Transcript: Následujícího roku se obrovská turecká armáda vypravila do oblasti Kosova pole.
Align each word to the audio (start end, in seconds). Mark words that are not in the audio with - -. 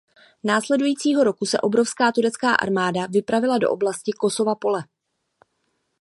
Následujícího 0.43 1.23
roku 1.23 1.45
se 1.45 1.59
obrovská 1.61 2.11
turecká 2.11 2.55
armáda 2.55 3.05
vypravila 3.09 3.57
do 3.57 3.71
oblasti 3.71 4.11
Kosova 4.13 4.55
pole. 4.55 4.83